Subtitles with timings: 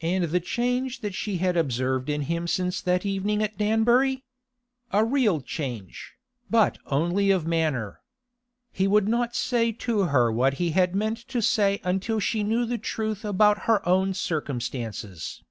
[0.00, 4.24] And the change that she had observed in him since that evening at Danbury?
[4.90, 6.14] A real change,
[6.48, 8.00] but only of manner.
[8.72, 12.64] He would not say to her what he had meant to say until she knew
[12.64, 15.42] the truth about her own circumstances.